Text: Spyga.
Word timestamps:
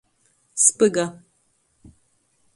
Spyga. 0.65 1.05